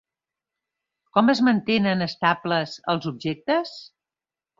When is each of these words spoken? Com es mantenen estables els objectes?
Com 1.17 1.27
es 1.33 1.41
mantenen 1.47 2.01
estables 2.05 2.73
els 2.95 3.09
objectes? 3.13 3.75